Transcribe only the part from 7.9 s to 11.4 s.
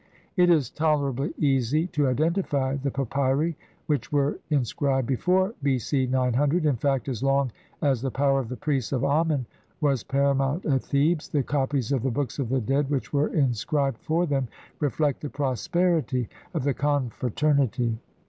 the power of the priests of Amen was paramount at Thebes,